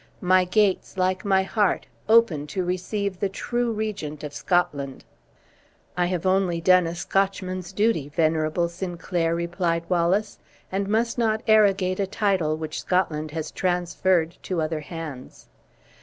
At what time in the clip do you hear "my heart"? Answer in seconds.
1.23-1.85